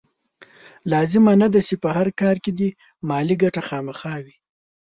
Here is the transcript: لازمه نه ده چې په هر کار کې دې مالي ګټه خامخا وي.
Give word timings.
لازمه 0.91 1.33
نه 1.41 1.47
ده 1.53 1.61
چې 1.67 1.75
په 1.83 1.89
هر 1.97 2.07
کار 2.21 2.35
کې 2.43 2.51
دې 2.59 2.69
مالي 3.09 3.35
ګټه 3.43 3.61
خامخا 3.67 4.15
وي. 4.23 4.35